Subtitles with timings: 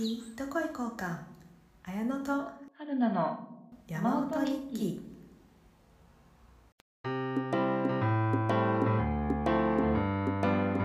[0.00, 1.26] 月どこ行こうか
[1.82, 2.32] 綾乃と
[2.78, 3.48] 春菜の
[3.86, 5.00] 山本日記。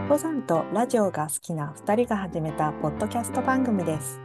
[0.02, 4.20] 登山とラジオが好きな2人が始めたポッドキャスト番組です。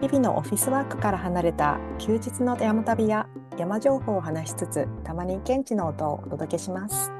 [0.00, 7.17] 日々のオフィスワークから離れた休日の山旅や山情報を話しつつたまに現地の音をお届けします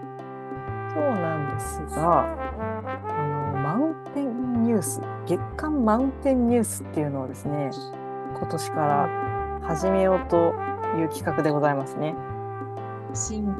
[0.99, 2.25] 今日なんですが
[3.07, 7.71] あのマウンテンニュース月刊マウンテンニュースっていうのをですね
[8.37, 10.55] 今年から始めようと
[10.99, 12.17] いう企画でございますね。
[13.15, 13.55] 新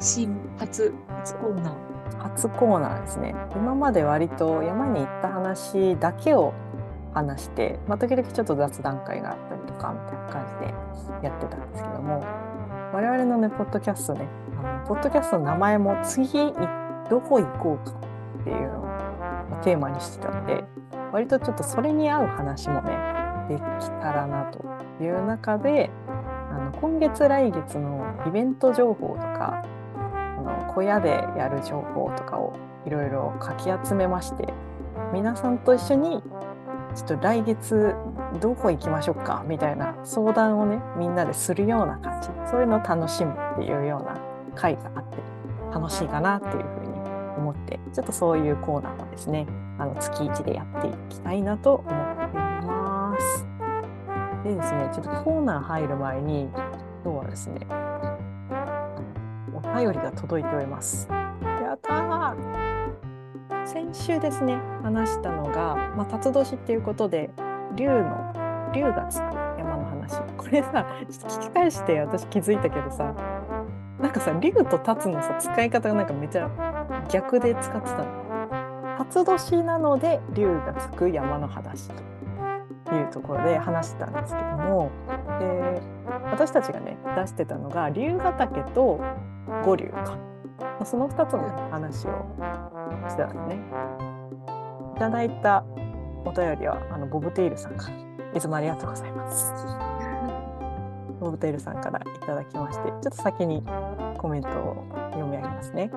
[0.00, 1.76] 新初初コーナー。
[2.18, 3.34] 初コーナーですね。
[3.54, 6.54] 今まで割と山に行った話だけを
[7.12, 10.66] 話して、まあ、時々ちょっと雑談会があったりとかみたいな感じ
[11.20, 12.24] でやってたんですけども
[12.92, 14.28] 我々のねポッドキャストね
[14.62, 16.52] あのポッドキャストの名前も次
[17.10, 17.96] どこ行こうか
[18.40, 20.64] っていうのをテーマにしてたので
[21.12, 22.90] 割とちょっとそれに合う話もね
[23.48, 23.62] でき
[24.02, 24.64] たらなと
[25.02, 25.90] いう中で
[26.50, 29.62] あの今月来月のイベント情報とか
[29.94, 32.54] あの小屋でやる情報とかを
[32.86, 34.52] いろいろかき集めまして
[35.12, 36.22] 皆さんと一緒に
[36.94, 37.94] ちょっと来月
[38.40, 42.28] どこ行きましょうかみたいな相談をねみんなでするような感じ。
[42.50, 44.18] そういうのを楽しむっていうような
[44.54, 45.18] 会があって
[45.72, 46.87] 楽しいかなっていうふうに
[47.38, 49.46] 思ってちょっとそういうコーナーをですね
[49.78, 53.46] あの月1でやっていきたいなと思っています。
[54.44, 56.48] でですねちょっとコーナー入る前に
[57.04, 57.66] 今日はですね
[59.54, 61.08] お便りが届いております。
[61.68, 62.68] やったー
[63.66, 67.30] 先週ですね話したのが、まあ、辰年っていうことで
[67.76, 68.32] 竜の
[68.74, 69.24] 竜がつく
[69.58, 73.14] 山の話これさちょっと聞き返して私気づいたけどさ
[74.00, 76.48] なんかさ竜と立つのさ使い方がなんかめっちゃ
[77.10, 78.28] 逆で使ってたの。
[78.98, 81.88] 初年なので竜がつく山の話
[82.84, 84.90] というところで話してたんですけども
[85.38, 85.80] で
[86.30, 89.00] 私たちがね出してたのが龍ヶ岳と
[89.64, 90.18] 五竜か。
[90.84, 92.10] その2つの、話を
[93.08, 93.60] してたんですね。
[94.96, 95.64] いただいた
[96.24, 98.08] お便りはあのボブテイルさんから。
[98.34, 99.52] いつもありがとうございます。
[101.20, 103.62] ボブテイルさんからいただきましてちょっと先に
[104.18, 105.90] コメントを読み上げますね。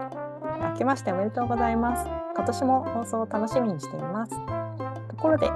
[0.62, 2.08] 明けましておめでとうございます。
[2.36, 4.32] 今年も放送を楽しみにしています。
[5.10, 5.50] ところで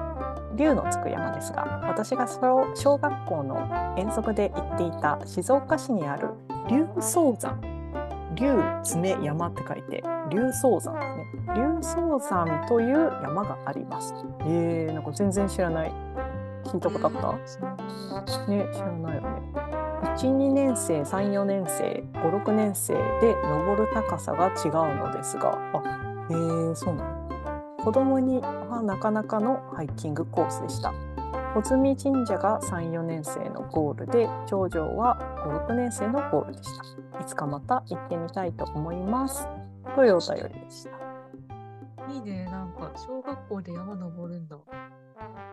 [0.56, 6.30] 竜のつく山ですが私が小学校の遠足で行っていた静岡市にある
[6.70, 7.60] 竜宗山。
[8.36, 11.54] 竜爪山って書いて竜宗山ですね。
[11.56, 14.14] 竜宗山という山があります。
[14.42, 15.92] えー、なんか全然知らない。
[16.66, 17.14] 聞いたことあっ
[18.26, 18.48] た？
[18.48, 19.28] ね知らないよね
[20.18, 25.60] 12年生34年生56年生で登る高さが違うのですが。
[25.74, 25.78] あ
[26.30, 27.26] へえー、そうなの。
[27.84, 30.94] 子供にはなかなかのハイキングコースでした。
[31.54, 35.18] 穂積神社が34年生のゴールで長女は
[35.68, 36.70] 56年生のゴールでし
[37.14, 37.20] た。
[37.22, 39.48] いつかまた行ってみたいと思います。
[39.96, 40.92] というお便りでした。
[42.12, 42.46] いいね。
[42.46, 44.58] なんか小学校で山登るんだ。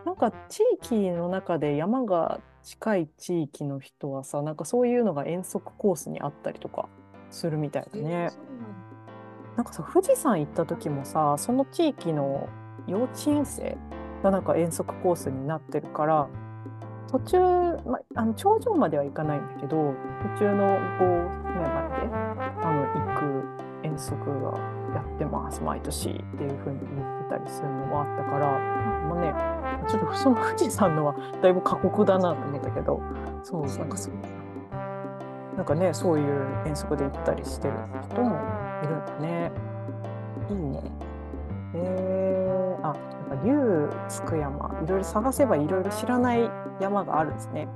[0.05, 6.87] なんか地域の中で山が近い地域の人はさなんかそういうのが遠足コースにあったりとか
[7.29, 8.29] するみたいだね。
[9.55, 12.47] なんかさ富士山行った時もさその地域の
[12.87, 13.77] 幼稚園生
[14.23, 16.27] がなんか遠足コースになってるから
[17.11, 17.39] 途中、
[17.85, 19.93] ま、あの頂上までは行かないんだけど
[20.37, 22.07] 途中のこう船まで
[22.63, 24.82] あの行く遠足がや
[25.15, 26.09] ってます毎年。
[26.09, 28.47] っていう風に言ってたりするのもあったから。
[29.09, 29.33] まあね
[29.87, 33.01] ちょっとその富士山のはだいぶ過酷だなと思ったけど。
[33.43, 34.13] そうなんかそう
[35.57, 37.73] なんかねそういう遠足で行ったりしてる
[38.09, 38.35] 人も
[38.83, 39.51] いるんだね。
[40.49, 40.81] いいね。
[41.75, 42.93] えー、あ
[43.29, 47.67] なんか竜つく山いろいろ探せばいろいろ知らない山があるんですね。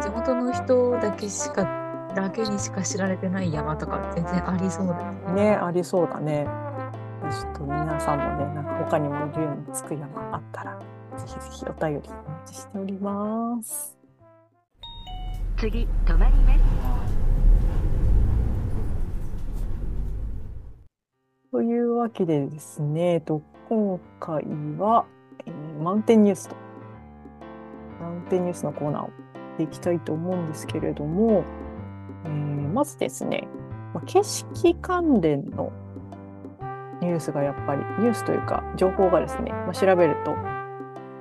[0.00, 1.83] 地元の人だけしか
[2.14, 6.46] だけにしか知られてない山とか全然ありそうだねねありそうだね
[7.30, 10.78] ちょっと皆さんもねなんか他にも竜につく山あったら
[11.16, 13.96] ぜひぜひお便りお待ちしております。
[15.56, 17.14] 次、止まります。
[21.52, 24.44] というわけでですね、と今回
[24.78, 25.06] は、
[25.46, 26.56] えー、マウンテンニュースと、
[28.00, 29.10] マウンテンニュースのコーナーを
[29.58, 31.44] いきたいと思うんですけれども、
[32.24, 33.46] えー、まずですね、
[33.94, 35.72] まあ、景色関連の
[37.00, 40.34] ニュースがやっぱりニュースというか情報がですね、まあ、調べると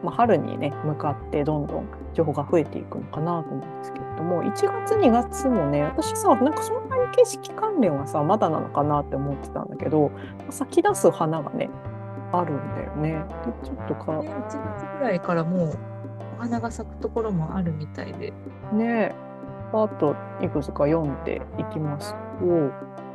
[0.03, 10.11] まあ、春にね向かってどんどん情報が増えていくのかなと思うんですけれども1月2月もね私さなんかそんなに景色関連はさまだなのかなって思ってたんだけど
[10.49, 11.69] 咲き出す花がね
[12.33, 13.11] あるんだよね。
[13.45, 14.57] でちょっとか、1月
[14.97, 15.77] ぐらいからもう
[16.39, 18.33] お花が咲くところもあるみたいで。
[18.73, 19.13] ね
[19.73, 22.45] あといくつか読んでいきますと、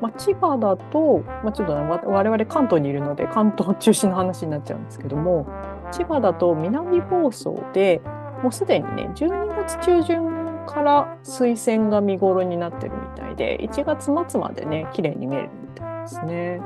[0.00, 5.46] まあ、千葉だと、まあ、ちょっと、ね、我々関東にいるので関東中心の話になっちゃうんですけども
[5.92, 8.00] 千葉だと南房総で
[8.42, 16.60] もうすでにね12月中旬から水仙が見頃になってるみたいで1月末までね綺麗に見えるみたいですね。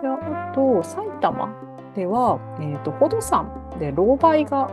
[0.00, 1.54] であと埼玉
[1.94, 4.70] では、えーと、宝登山で老梅が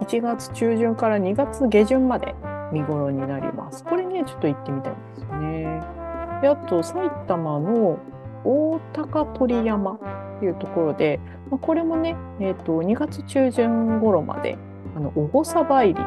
[0.00, 2.34] 1月中旬から2月下旬まで
[2.74, 3.84] 見頃になります。
[3.84, 5.80] これね、ちょっと行ってみたいですね。
[6.42, 7.98] であと、埼玉の
[8.44, 9.98] 大高鳥山っ
[10.40, 14.58] ていうところで、まあ、これもね、えーと、2月中旬頃まで、
[14.96, 16.04] あの、小笠梅林っていう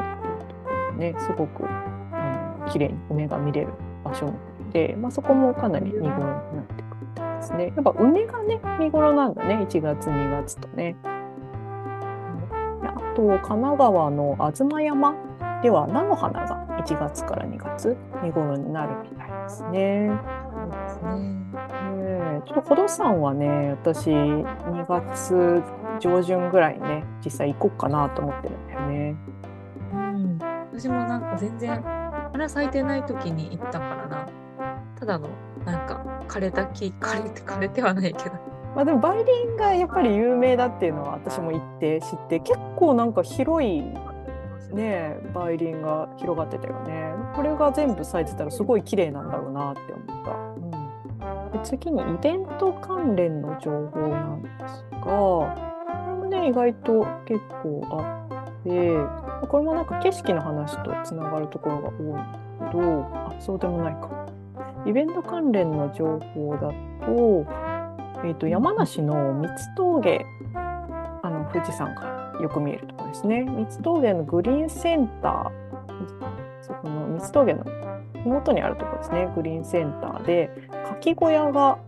[0.48, 1.64] ところでね、すごく、
[2.12, 3.68] あの綺麗に梅が見れる
[4.04, 4.32] 場所
[4.72, 7.72] で、まあ、そこもかなり見頃になってくるみたいですね。
[7.74, 10.96] やっぱ梅がね、見頃なんだね、1月、2月とね。
[12.84, 15.14] あと、神奈川の東山
[15.62, 20.10] では菜の花が1月から2月見頃になるみたいですね。
[20.52, 21.38] そうですね。
[22.38, 25.62] ねちょっと宝登山はね私2月
[25.98, 29.16] 上旬ぐらいにね実際行こうかなと思ってるんだよね。
[29.92, 30.38] うん、
[30.72, 31.82] 私もなんか全然
[32.32, 34.28] 花咲いてない時に行ったからな。
[34.98, 35.28] ただの
[35.64, 38.36] なんか枯れた木枯れて枯れてはないけど。
[38.76, 43.82] まあでも梅林がやっぱり有名だっていうのは私も行って知って結構なんか広い
[44.74, 45.16] ね。
[45.34, 47.12] 梅林が広がってたよね。
[47.34, 55.54] これが全部咲いてたらすごい綺麗なんだろうなって思った、うん、で次にイベント関連の情報なんですがこ
[56.06, 58.24] れもね意外と結構あ
[58.60, 58.96] って
[59.46, 64.26] これもなんか景色の話とつながるところが多いんだけどあそうでもないか。
[64.86, 66.68] イベント関連の情報だ
[67.06, 67.46] と,、
[68.24, 70.24] えー、と山梨の三つ峠
[71.22, 73.44] あの富士山からよく見えるところですね。
[73.44, 77.64] 三つ峠のグリーンセンター、そこの三つ峠の
[78.24, 80.50] 麓にあるところですね、グリーンセンターで、
[80.88, 81.78] かき小屋が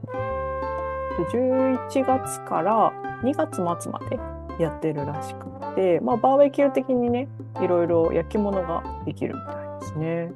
[1.33, 2.93] 11月から
[3.23, 4.19] 2月末まで
[4.63, 7.29] やってるらしくて、まあ、バーベキュー的にね、
[7.61, 10.33] いろいろ焼き物ができるみたいですね。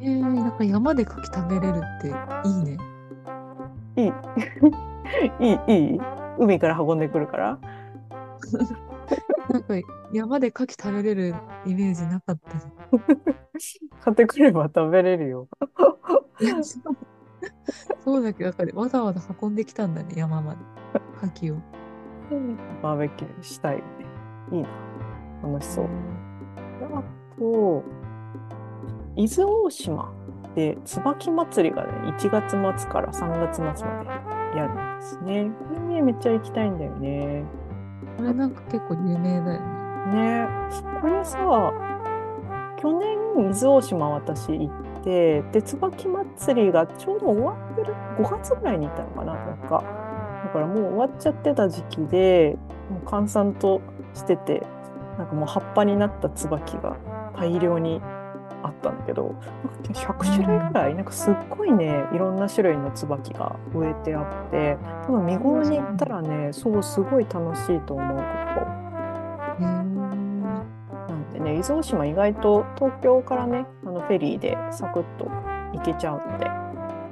[0.00, 2.08] えー、なんか山で牡蠣食べれるって
[2.48, 2.78] いいね。
[3.96, 4.12] いい
[5.52, 6.00] いいいい
[6.38, 7.58] 海から運んでくるから
[9.54, 9.74] なんか
[10.12, 11.32] 山で牡蠣食べれる
[11.64, 12.50] イメージなかった
[14.00, 15.46] 買ってくれば食べれるよ。
[18.04, 20.58] そうだけど、わざわざ運んできたんだね、山まで。
[21.22, 21.60] 牡蠣を。
[22.82, 23.84] バーベキューしたいね。
[24.50, 24.68] いいな。
[25.44, 25.84] 楽しそう。
[26.92, 27.04] あ
[27.38, 27.84] と、
[29.14, 30.12] 伊豆大島
[30.56, 34.08] で椿祭りがね、1月末から3月末まで
[34.58, 35.48] やるんですね。
[35.68, 37.44] これね、めっちゃ行きたいんだよね。
[38.16, 39.84] これなんか結構有名だよね。
[40.06, 40.48] ね
[41.00, 41.38] これさ
[42.76, 49.82] 去年伊豆大島私行ってで椿祭りがちょうど終わってる5月ぐらいに行ったのかななんか
[50.44, 52.58] だからもう終わっちゃってた時期で
[52.90, 53.80] もう閑散と
[54.12, 54.62] してて
[55.18, 56.96] なんかもう葉っぱになった椿が
[57.36, 58.00] 大量に
[58.64, 59.34] あったんだけど
[59.84, 68.24] 100種類ぐらいなんかすっごいねいろんな種類の椿が植えてあって多分見頃に行ったらねそうすごい楽しいと思うこ
[68.60, 68.66] こ。
[69.60, 75.26] なんでね伊豆大島意外と東京からねあのフェリーでサクッと
[75.72, 76.50] 行けちゃうので。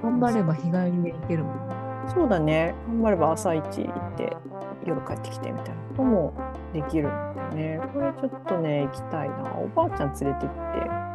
[0.02, 1.75] 頑張れば日帰りで行けるもんね。
[2.12, 2.75] そうだね。
[2.88, 4.37] 頑張れば朝一行って
[4.85, 6.35] 夜帰ってきてみたいなことも
[6.73, 7.80] できるんでね。
[7.94, 9.54] これちょっとね行きたいな。
[9.54, 11.12] おばあちゃん連れてって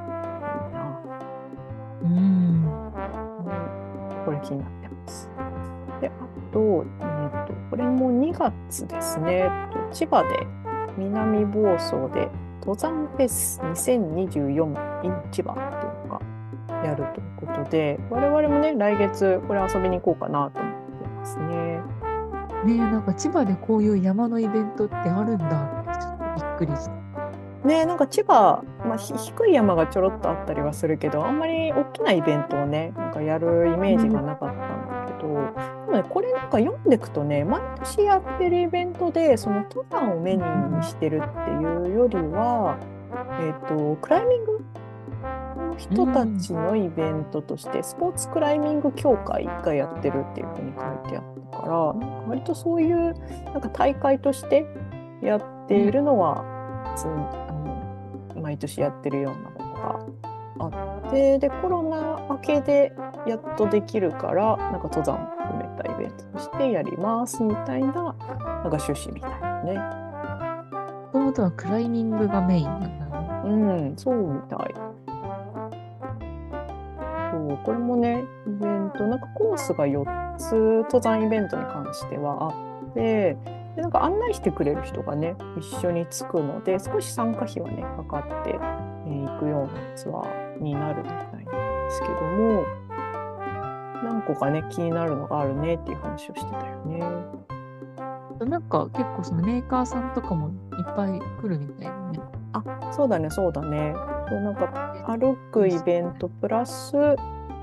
[4.38, 5.30] これ気になってます。
[6.02, 9.50] で、あと、えーと、これも2月ですね、
[9.92, 10.46] 千葉で
[10.98, 12.30] 南房総で
[12.62, 21.82] 登山フェス2024 in 千葉っていうのがやるということで、我々もね、来月これ遊びに行こうかなと思ってますね。
[22.66, 26.97] ねえ、なんか千葉でこういう山のイベントってあるんだってちょっとびっくりした。
[27.68, 35.54] ねなんか千葉、まあ、低い山がちょろっとあったりはするけどあんまり大きなイベントをねなんかやるイメージがなかったんだけど、うん、
[35.86, 42.80] でもねこれなんか読んでいくとね毎年やってるイベントでその登山をメニューにしてるっていうよりは、
[43.40, 44.60] えーと、クライミング
[45.58, 53.14] の人たちのイベントとして、スポーツクライミング協会がやってるっていうふうに書いてあったからなんか割とそういう
[53.46, 54.66] なんか大会として
[55.22, 57.47] やっているのは、うん
[58.48, 60.00] 毎年やってるようなものが
[60.60, 62.94] あってでコロナ明けで
[63.28, 68.16] やっとできるからなんか登山を含めたイベントとしてやりますみたいななんか
[68.64, 69.74] 趣旨みたいなね。
[71.08, 73.42] 登もとはクライミングがメインなんだね。
[73.44, 74.74] うん、そうみたい。
[77.32, 80.54] そう、これもね、イベント、なんかコースが4つ、
[80.84, 83.38] 登山イベントに関してはあって、
[83.76, 88.88] でなんか案内してくれる人がね、一緒に着くので、少し参加費はね、かかって、えー
[89.28, 92.66] 行くようなツアーになるみたいなんですけども、
[94.04, 97.00] 何個かね、気になるのがあるねっていう話をしてたよね。
[98.46, 100.52] なんか結構そのメーカーさんとかもい
[100.82, 102.20] っぱい来るみたいだね。
[102.54, 103.94] あ、そうだね、そうだね。
[104.30, 106.92] そうなんか歩くイベントプラス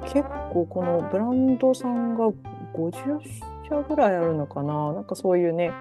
[0.07, 2.31] 結構このブランドさんが
[2.75, 3.21] 50
[3.69, 4.93] 社ぐらいあるのかな？
[4.93, 5.73] なんかそういうね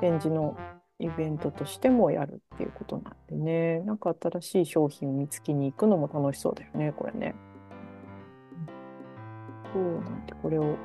[0.00, 0.56] 展示の
[0.98, 7.34] イベントとしてもやるっていうことなんでねなんか新しい商品を見つけに行くのも楽しそうだよねこれね。
[9.72, 10.76] そうなんでこれを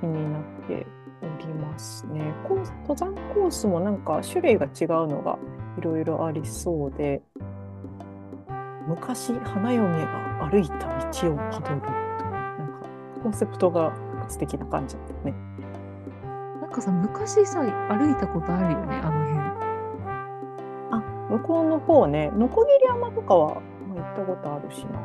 [0.00, 0.86] 気になって
[1.22, 2.34] おりますね。
[2.48, 5.38] コース登山コースもなんか種類が違うのが
[5.78, 7.22] いろいろありそうで
[8.88, 12.88] 昔花嫁が歩いた道をたどるというなんか
[13.22, 13.92] コンセプトが
[14.30, 15.34] 素敵な感じだったよね。
[16.60, 19.40] なんかさ、昔さ、歩いたことあるよね、あの辺。
[21.30, 23.54] 向こうの方ね、のこぎり山とかは
[23.86, 24.98] もう行ったことあるしな。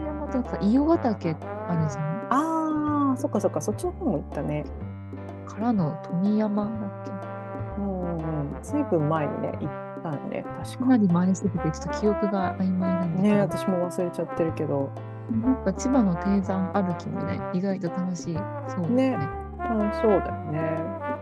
[0.00, 1.36] 小山とか伊予ヶ岳
[1.68, 2.04] あるじゃん。
[2.30, 4.64] ああ、そっかそっか、そっちの方も行ったね。
[5.46, 6.74] からの富山だっ
[7.04, 7.10] け？
[7.82, 9.70] うずいぶん前にね、行っ
[10.02, 13.34] たんね、確かかなり前すぎて、ちょっと記憶が曖昧なんだけど。
[13.34, 14.88] ね、私も忘れちゃってるけど、
[15.30, 18.34] なんか千葉の低山歩きもね、意外と楽しい。
[18.68, 19.18] そうだね。
[19.58, 20.60] 楽しそうだよね。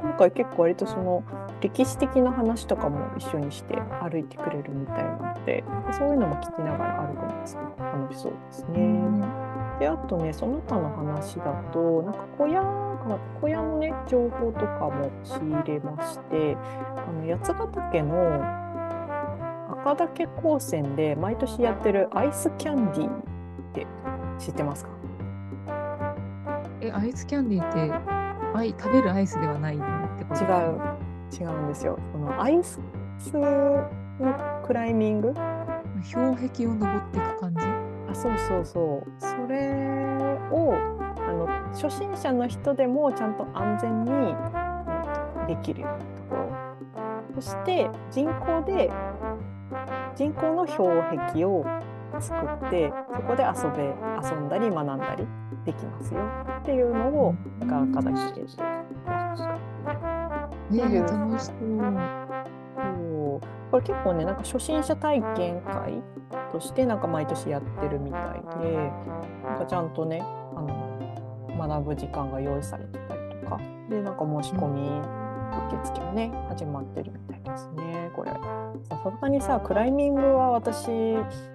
[0.02, 1.24] 今回結構割とその
[1.60, 9.44] 歴史的な話とかも一緒にして歩いてくれるみたいなので、そういうのも聞きながら歩くのもすごく楽しそうですね。
[9.78, 16.56] であとねその他の話だとなんか小屋が小屋のね情報とかも仕入れまして
[16.96, 18.64] あの八ヶ岳の
[19.84, 23.33] 赤岳高専で毎年やってるアイスキャンディー
[23.74, 23.86] って
[24.38, 24.90] 知ってますか？
[26.80, 27.92] え、アイスキャンディーって、
[28.56, 29.78] アイ食べるアイスではないっ
[30.18, 30.44] てこと？
[30.44, 30.80] 違う。
[31.32, 31.98] 違うんですよ。
[32.12, 32.78] このアイス
[33.32, 33.90] の
[34.64, 35.34] クライミング？
[36.12, 37.64] 氷壁を登っていく感じ？
[38.10, 39.10] あそうそうそう。
[39.18, 39.72] それ
[40.52, 40.74] を
[41.26, 44.64] あの初心者の人でもちゃんと安全に、えっと
[45.48, 45.88] できると
[46.30, 46.54] ころ。
[47.34, 48.90] そして人工で
[50.14, 51.02] 人工の氷
[51.32, 51.66] 壁を
[52.20, 53.94] 作ってそこで遊べ
[54.26, 55.26] 遊んだり学んだり
[55.64, 56.20] できますよ。
[56.60, 58.62] っていうのをなんか赤岳でやって
[60.70, 61.56] ねえ、いう楽しそう。
[63.70, 66.02] これ結構ねなんか初心者体験会
[66.52, 68.22] としてなんか毎年やってるみたい
[68.62, 68.90] で
[69.44, 73.60] なんかちゃんとねあの学ぶ時間が用意されてたりとか。
[73.88, 74.88] でなんか申し込み
[75.68, 78.10] 受付もね始まってるみたいですね。
[78.14, 78.32] これ。
[78.88, 80.88] ささすがにさクライミングは私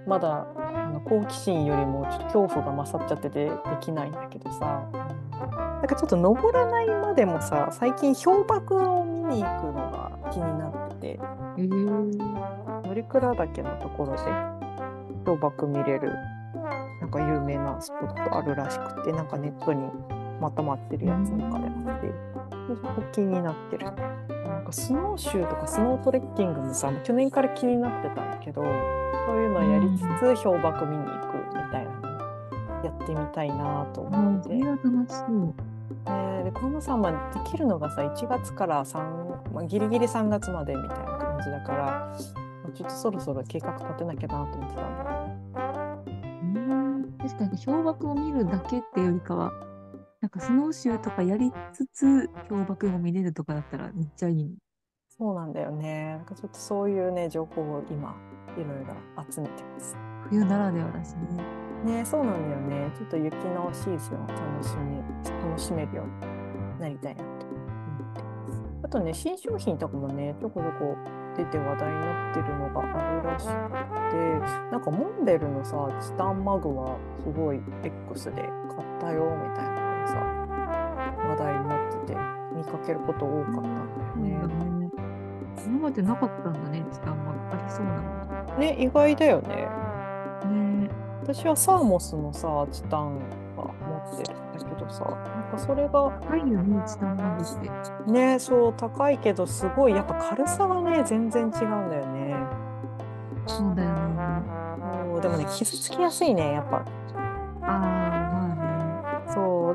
[0.08, 4.84] まだあの好奇心よりもちょっと恐怖が勝っちゃっててできないんだけどさ。
[5.80, 11.20] なんかちょっと登らないまでもさ最近氷瀑を見に行くのが気になってて。
[11.58, 14.24] えー、乗鞍岳のところで
[15.26, 16.14] 氷瀑見れる
[17.02, 19.90] なんか有名なスポットあるらしくてなんかネットに
[20.40, 22.08] まとまってるやつとかであって
[23.12, 23.86] 気になってる。
[23.86, 28.68] なんかスノーシューとかスノートレッキングもさ去年から気になってたんだけどそ
[29.34, 34.44] ういうのをやりつつ氷瀑見に行くみたいなやってみたいなと思って。
[34.44, 35.40] それは楽しそう。
[36.06, 42.18] ねでこのさ、まあ、できるのがさ1月から3、まあ、ギリギリ3月までみたいな感じだから、まあ
[42.76, 45.64] ちょっとそろそろ計画立てなきゃなと思ってたんだ
[46.44, 49.52] うん確かに氷瀑を見るだけっていうよりかは、
[50.32, 54.46] なんかスノーシューとかやりつつ氷瀑も見れるとかだったらめっちゃいい。
[54.46, 54.52] ね。
[55.10, 56.18] そうなんだよね。
[56.18, 58.16] なんかちょっとそういうね情報を今
[58.56, 58.94] いろいろ
[59.28, 59.98] 集めてます。
[60.30, 61.16] 冬ならではだし
[61.84, 61.96] ね。
[62.00, 62.92] ねそうなんだよね。
[62.96, 64.98] ちょっと雪のシーズンを楽しみ
[65.48, 68.62] 楽しめるようになりたいなと思ってます。
[68.84, 70.96] あとね新商品とかもねちょこちょこ
[71.36, 79.79] 出て話題になってるのがあるらしくてなんかモンベルのさチタンマグはすごい X で買ったよみたいな
[82.70, 84.86] かけること多かったんだよね。
[84.86, 84.90] ね。
[85.66, 89.68] 今までなかったんだね、時間もありそうなのね意外だよね。
[90.46, 90.82] に。
[90.84, 90.90] ね
[91.22, 93.20] 私はサーモスのさチタン
[93.56, 93.74] は
[94.14, 97.70] 持ってるんだけどさなんかそれが高いよね、時間までして。
[98.12, 101.50] ねそう高いけどすごいやっぱ軽さがね全然違う
[101.88, 102.36] んだよね。
[103.48, 104.00] そうだよね。
[105.22, 106.86] でもね傷つきやすいねやっぱ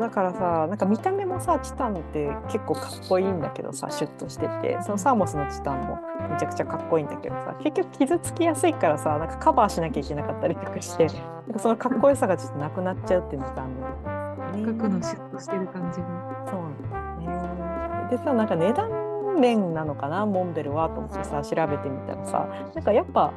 [0.05, 5.99] だからさなんか見た目もさチタンって結構かっこいいんだけどさシュッとしててそのサーモスのチタンも
[6.31, 14.79] めちゃくちゃかっこいいんだけどさ結局傷つきやすいからさなんかカバーしなきゃいけなかったりとかしてなんかそのかっこよさがちょっとなくなっちゃうっていうのがあるんだよね。
[14.79, 16.07] 角のシュッとしてる感じが。
[16.51, 18.11] そうなんだよね。
[18.11, 23.33] でさなんか値段面なのかなモンベルはと思ってさ調べてみたらさなんかやっぱ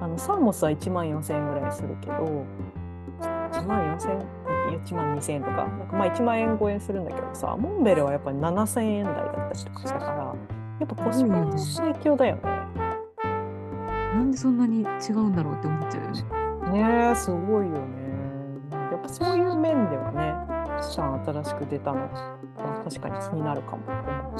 [0.00, 2.14] あのサーモスは1万4,000円ぐらいするけど
[3.52, 4.35] 1万4,000円
[4.70, 10.34] 1万2,000円とかなんかまあ1万円超えするんだけどさモンベルはやっぱり7,000円台だったりとかしたから
[10.80, 12.42] やっぱコスパの影響だよね。
[14.14, 16.82] なんでそんなに違うんだろうって思っちゃうよね。
[16.82, 17.78] ねえすごいよね。
[18.90, 20.34] やっぱそういう面ではね
[20.82, 22.38] シャン新しく出たのは
[22.84, 23.82] 確かに気になるかも。
[23.88, 24.36] うん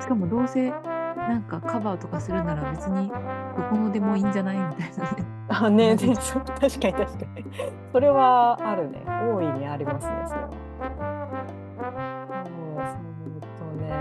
[0.00, 0.72] しかもどうせ
[1.16, 3.14] なんかカバーとかするなら別にど
[3.70, 5.24] このでもいいんじゃないみたいなね。
[5.48, 5.96] あね
[6.60, 7.44] 確かに確かに。
[7.92, 9.02] それはあるね。
[9.06, 10.50] 大いにありますねそれは。
[13.58, 13.92] そうね。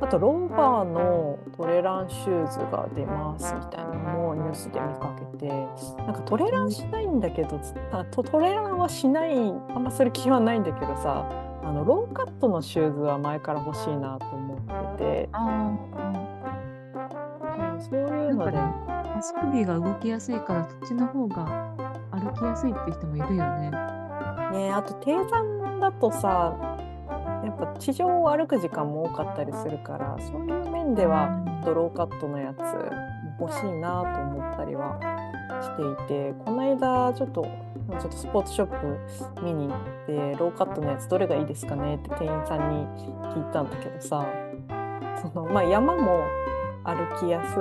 [0.00, 5.68] あとローバーのトレランシューズが出ますみたいなのもニュースで見かけて。
[6.04, 7.58] なんかトレランしないんだけど
[7.92, 9.32] あとトレランはしない
[9.74, 11.24] あんまする気はないんだけどさ。
[11.64, 15.28] あのローカットのシューズは前から欲しいなと思ってて、
[17.80, 21.44] そういうので、なん足首が動きやすいからそっちの方が
[22.10, 23.70] 歩きやすいって人もいるよね。
[24.52, 26.56] ねあと低山だとさ
[27.44, 32.58] やっぱ地上を歩く時間も多かったりするからそういう面ではうんドローカットのやつ
[33.40, 34.98] 欲しいなと思ったりは
[35.60, 42.86] していてこの間ちょっとちょっとスポーツショップ見に行ってローカットのやつどれがいいですかねって店員さんに
[43.34, 44.26] 聞いたんだけどさ
[45.20, 46.24] その、まあ、山も
[46.84, 47.60] 歩きやすい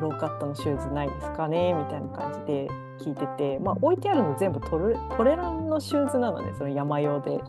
[0.00, 1.72] ローカットのシューズないですかね？
[1.74, 7.40] みたいな感じで聞いてて、まあ、置いてあるの全部トレトレランのシューズなのねその山用で。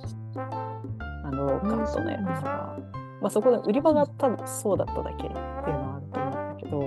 [1.26, 2.78] あのローカットのやつが、
[3.20, 6.84] まあ、そこで売り場が多分そうだっただけっていうのはあると思うんだけど、う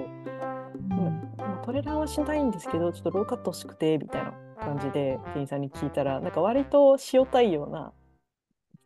[0.94, 1.35] ん。
[1.37, 7.92] まあトレランはしないんですけどちょっとローカット欲しくてみたいな感じで店員さんに聞いたらなんか割と塩対応な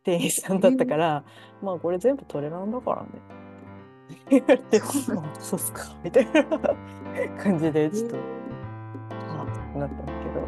[0.03, 1.23] 店員さんだったから、
[1.61, 3.09] まあこれ全部トレランだからね。
[4.29, 4.85] 言われて、あ
[5.39, 5.83] そうっすか。
[6.03, 6.43] みたいな
[7.41, 10.41] 感じでちょっと、なったんだけど、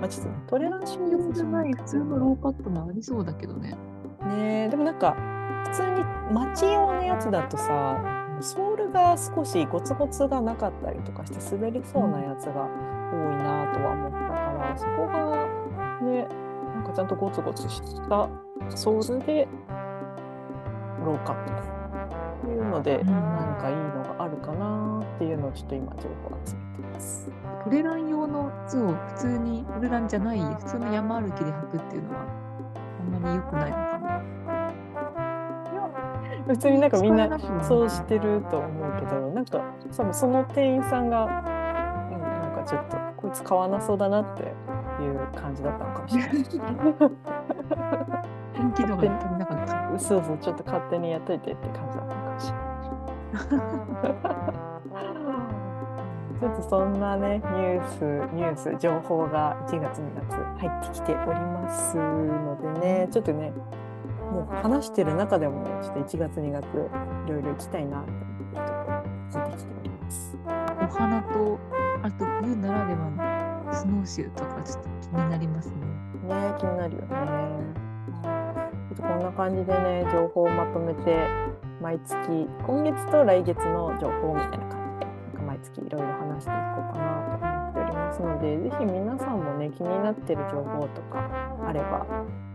[0.00, 3.76] まあちょっとねトレランシューズじゃない普通のローカットもありそうだけどね。
[4.22, 5.16] ねえでもなんか
[5.66, 8.02] 普通に街用のやつだとさ
[8.40, 14.24] ソールが少しゴツゴツがなかったりとかして滑りそうなやつが多いなとは思ったか
[14.58, 15.46] ら、そこが
[16.02, 16.26] ね
[16.74, 18.28] なんかちゃんとゴツゴツした
[18.74, 19.48] ソールで
[21.04, 21.75] ローカット
[22.46, 27.28] というので、うんなんかいいのがあるかなっていうのをちょっと今情報集めてます。
[27.64, 32.24] トレラン用の靴を普通にトレランじゃない普通の山歩きで履くっていうのは
[33.00, 34.22] あんまり良くないのかな。
[36.46, 37.28] 普通になんかみんな
[37.64, 44.46] そうしてると思うけどなんかその店員さんが、うん、なんかちょっとこいつ買わなそうだなってい
[45.08, 46.32] う感じだったのかもしれない。
[48.56, 49.98] 本気度がなかった。
[49.98, 52.25] そうそうちょっと勝手にやっといてって感じだった。
[56.38, 58.02] ちょっとそんなねニュース
[58.34, 63.52] ニュース情報が1月2月入ってきておりますのでねちょっとね
[64.30, 70.38] もう話してる中でもねちょっと1月2月いろいろ行きたいなと思ってるところ出てきております。
[70.46, 71.58] お花と
[72.02, 73.10] あと冬ならでは
[73.66, 75.74] のスノーシューとかちょっと気になりますね。
[76.28, 77.06] ね気になるよね。
[78.22, 81.28] ちょっとこんな感じでね情報をまとめて
[81.80, 82.16] 毎月
[82.66, 91.28] 今月と来月の情報みたいな感じでなんか毎月いろいろ話していこうかなと思っておりますのでぜひ皆さんもね気になってる情報とか
[91.66, 92.06] あれば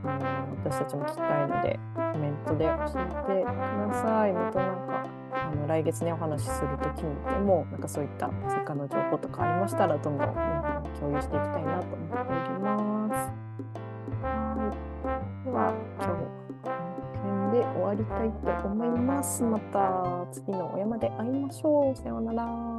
[0.04, 3.48] あの私たちも聞きたいのでコメントで教えてく
[3.92, 4.34] ださい。
[4.34, 10.28] またなんかあの来月ねお話しする時にでもなんかそういった追加の情報とかありましたらどんどん
[11.00, 13.14] 共有していきたいなと思っております。
[14.24, 15.46] はい。
[15.46, 15.74] では
[17.92, 19.44] わりたいと思います。
[19.44, 21.96] また次のお山で会いましょう。
[21.96, 22.71] さようなら。